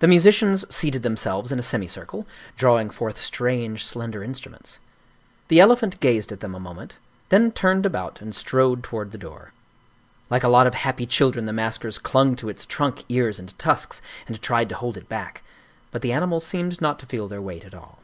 The 0.00 0.08
musicians 0.08 0.64
seated 0.74 1.04
themselves 1.04 1.52
in 1.52 1.58
a 1.60 1.62
semicircle, 1.62 2.26
drawing 2.56 2.90
forth 2.90 3.22
strange, 3.22 3.84
slender 3.84 4.24
instruments. 4.24 4.80
The 5.46 5.60
elephant 5.60 6.00
gazed 6.00 6.32
at 6.32 6.40
them 6.40 6.56
a 6.56 6.58
moment, 6.58 6.98
then 7.28 7.52
turned 7.52 7.86
about 7.86 8.20
and 8.20 8.34
strode 8.34 8.82
toward 8.82 9.12
the 9.12 9.18
door. 9.18 9.52
Like 10.28 10.42
a 10.42 10.48
lot 10.48 10.66
of 10.66 10.74
happy 10.74 11.06
children 11.06 11.46
the 11.46 11.52
maskers 11.52 11.98
clung 11.98 12.34
to 12.34 12.48
its 12.48 12.66
trunk, 12.66 13.04
ears, 13.08 13.38
and 13.38 13.56
tusks 13.60 14.02
and 14.26 14.42
tried 14.42 14.68
to 14.70 14.74
hold 14.74 14.96
it 14.96 15.08
back; 15.08 15.44
but 15.92 16.02
the 16.02 16.10
animal 16.12 16.40
seemed 16.40 16.80
not 16.80 16.98
to 16.98 17.06
feel 17.06 17.28
their 17.28 17.40
weight 17.40 17.64
at 17.64 17.74
all. 17.74 18.00